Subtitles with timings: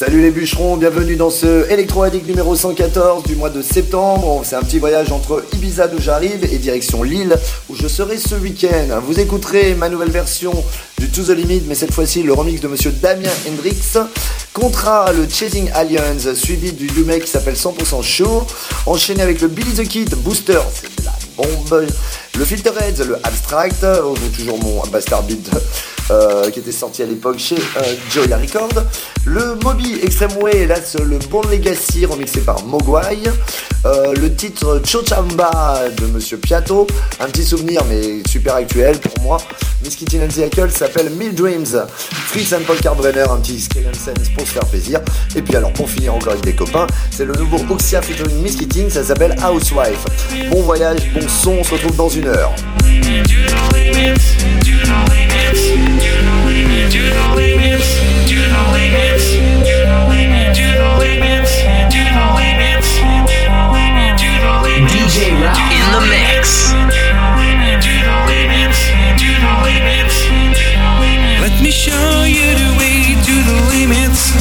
[0.00, 4.40] Salut les bûcherons, bienvenue dans ce Electro Addict numéro 114 du mois de septembre.
[4.44, 7.36] C'est un petit voyage entre Ibiza d'où j'arrive et direction Lille
[7.68, 8.98] où je serai ce week-end.
[9.06, 10.54] Vous écouterez ma nouvelle version
[10.96, 13.98] du To The Limit, mais cette fois-ci le remix de monsieur Damien Hendrix.
[14.54, 18.46] Contrat le Chasing Aliens, suivi du new qui s'appelle 100% Show.
[18.86, 21.86] Enchaîné avec le Billy the Kid Booster, c'est la bombe.
[22.38, 25.50] Le Filter Heads, le Abstract, oh, toujours mon Bastard Beat
[26.10, 28.70] euh, qui était sorti à l'époque chez euh, Joya Record.
[29.26, 33.18] Le Moby Extreme Way, là le Bon Legacy remixé par Mogwai.
[33.86, 36.86] Euh, le titre Chochamba de Monsieur Piatto,
[37.20, 39.38] un petit souvenir mais super actuel pour moi.
[39.82, 41.86] Miss Kitty Nancy s'appelle Mill Dreams.
[42.10, 45.00] Fritz and Paul Carbrenner, un petit Scale Sense pour se faire plaisir.
[45.36, 48.58] Et puis alors pour finir encore avec des copains, c'est le nouveau Oxia featuring Miss
[48.90, 50.04] ça s'appelle Housewife.
[50.50, 52.70] Bon voyage, bon son, on se retrouve dans une heure.
[64.88, 66.70] DJ Ralph in the mix.
[71.40, 74.36] Let me show you the way to the limits.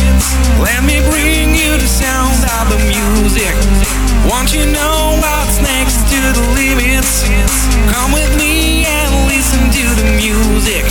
[0.60, 3.56] Let me bring you the sound of the music.
[4.28, 7.24] Want you know what's next to the limits?
[7.96, 10.84] Come with me and listen to the music.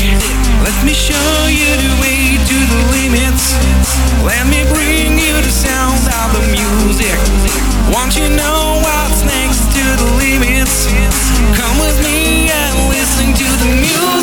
[0.65, 3.53] Let me show you the way to the limits.
[4.25, 7.20] Let me bring you the sound of the music.
[7.93, 10.89] Want you know what's next to the limits?
[11.53, 14.18] Come with me and listen to the music.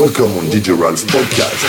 [0.00, 1.60] Welcome on DJ Ralph Podcast.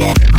[0.00, 0.29] Ralph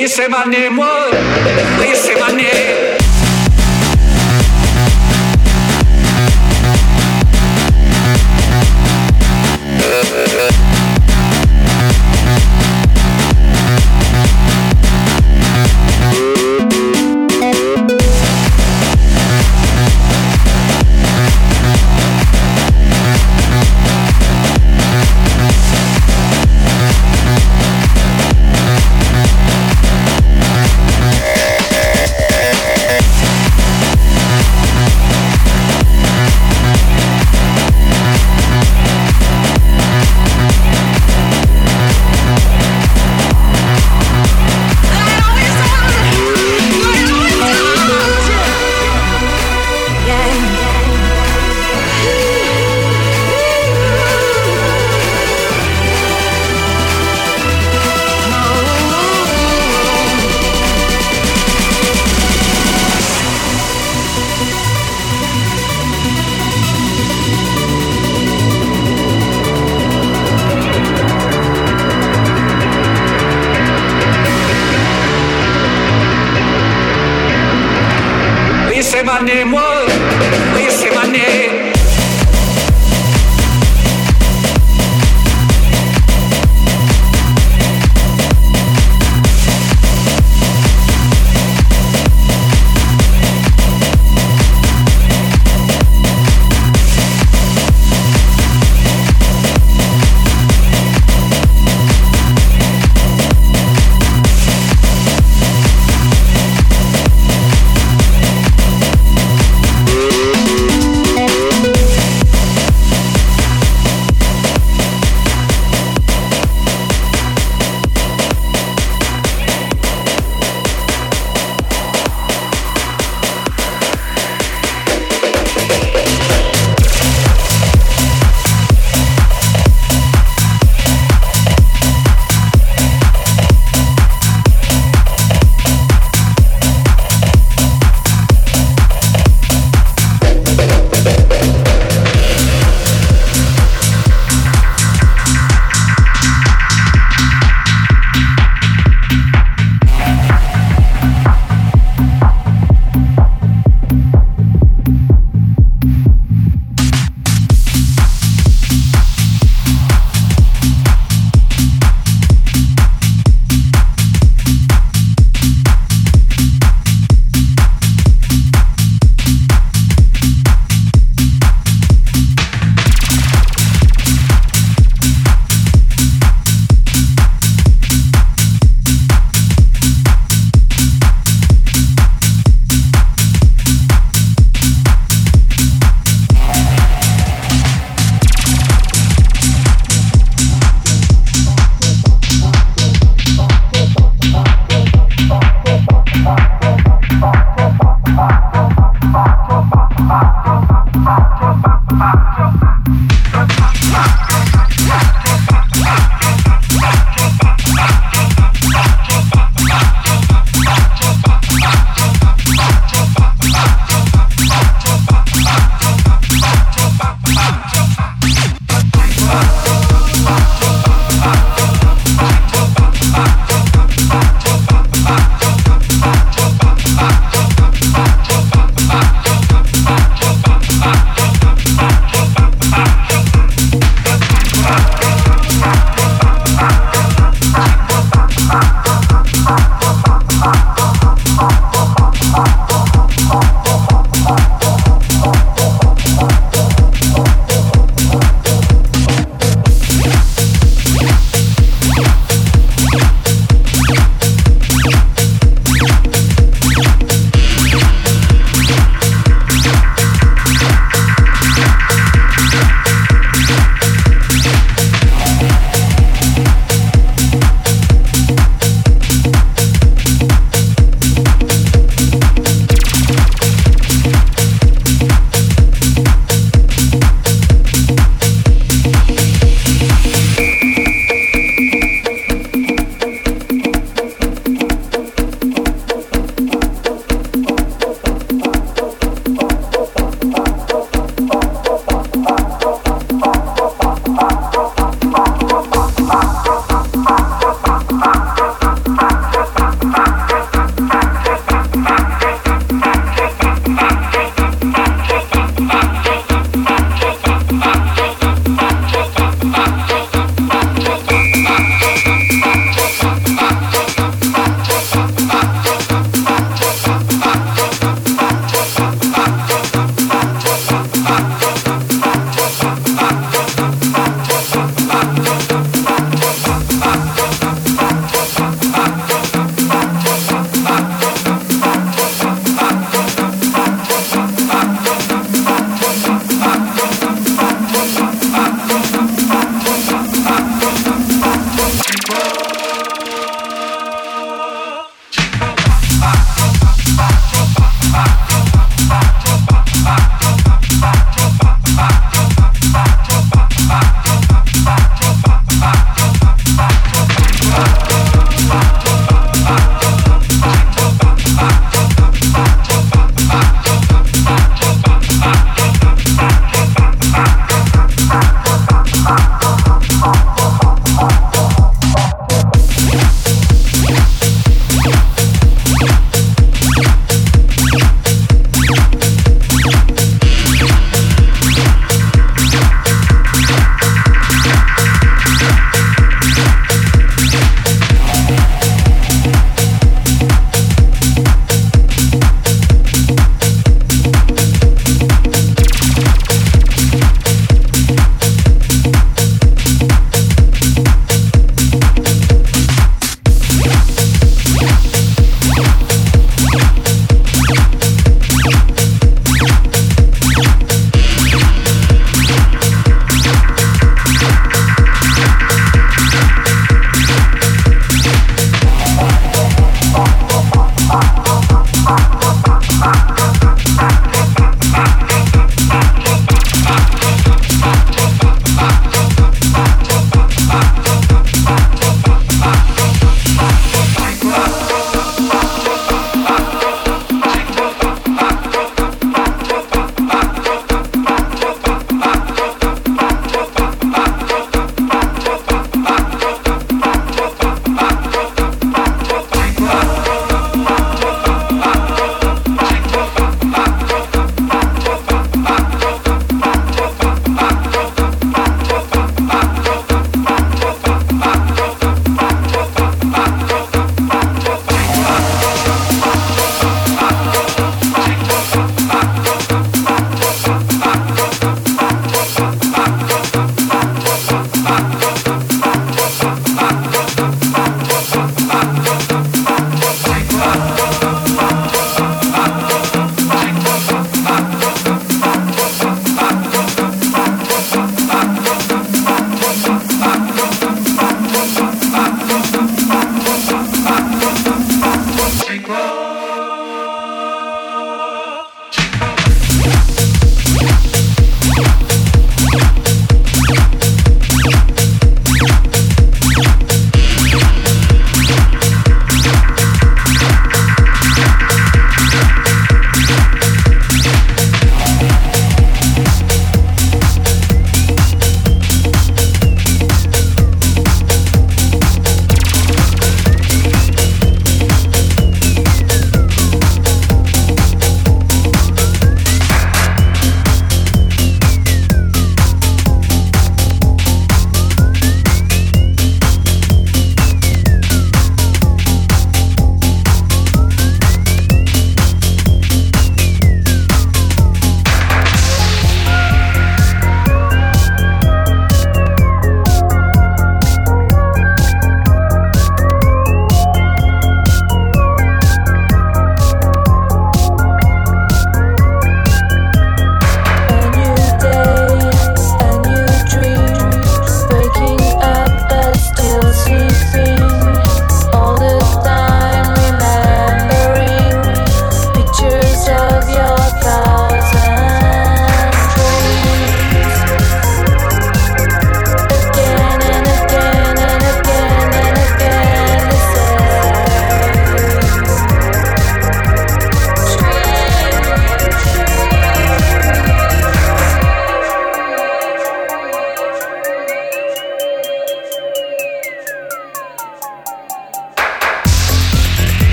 [0.00, 1.10] Rise mané, moi,
[1.78, 2.89] rise mané.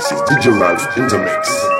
[0.00, 1.79] This is DJ Ralph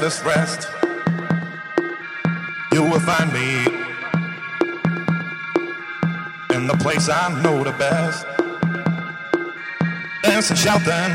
[0.00, 0.68] at its rest.
[2.72, 3.66] You will find me
[6.54, 8.26] in the place I know the best.
[10.22, 11.12] Dancing, shouting,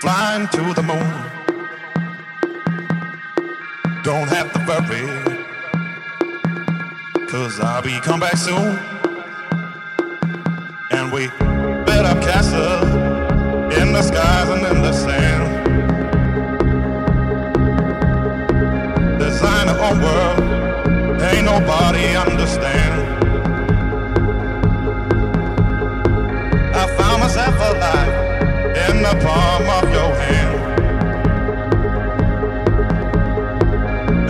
[0.00, 1.14] flying to the moon.
[4.02, 5.06] Don't have to worry,
[7.26, 8.78] cause I'll be come back soon.
[10.92, 11.28] And we
[11.84, 12.84] built up castle
[13.80, 15.47] in the skies and in the sand.
[21.50, 22.94] nobody understand.
[26.82, 28.14] I found myself alive
[28.88, 30.54] in the palm of your hand.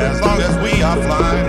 [0.01, 1.48] As long as we are flying.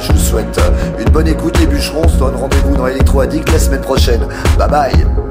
[0.00, 0.60] Je vous souhaite
[0.98, 2.02] une bonne écoute les bûcherons.
[2.04, 4.26] On se donne rendez-vous dans Electro Addict la semaine prochaine.
[4.58, 5.25] Bye bye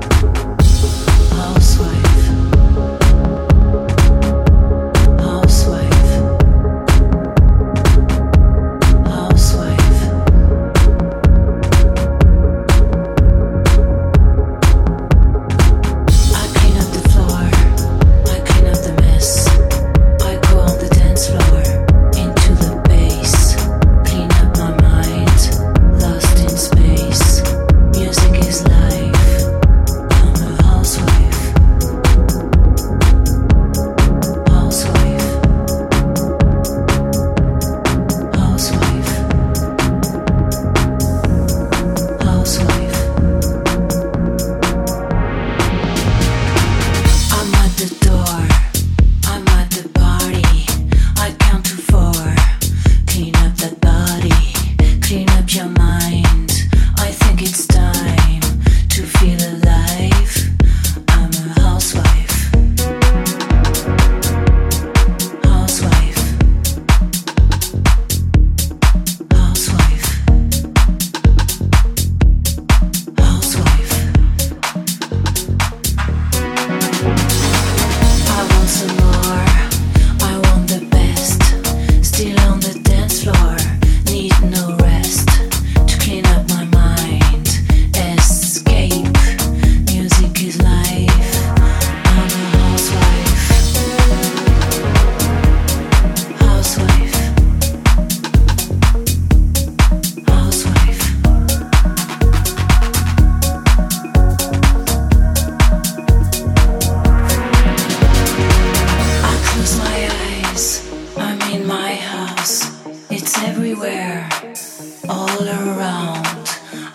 [115.86, 116.48] around.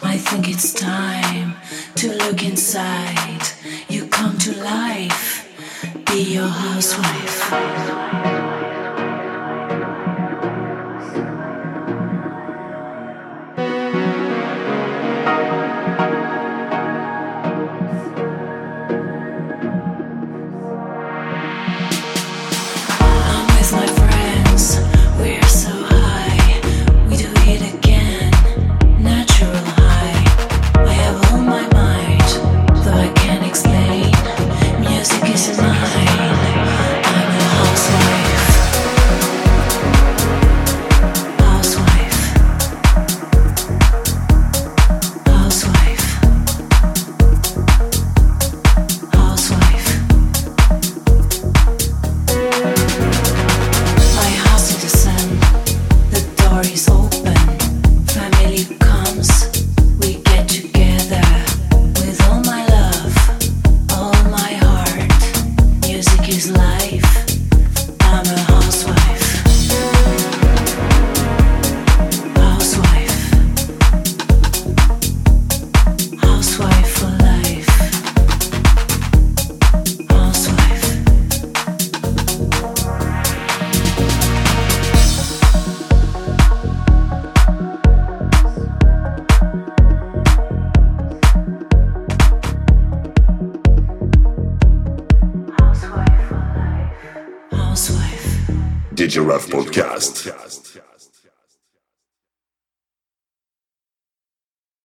[0.02, 1.54] I think it's time
[1.96, 3.42] to look inside.
[3.88, 5.48] You come to life,
[6.06, 8.39] be your housewife.